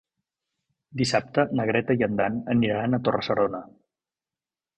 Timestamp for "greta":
1.71-1.97